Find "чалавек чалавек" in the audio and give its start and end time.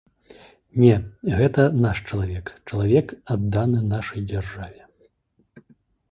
2.09-3.07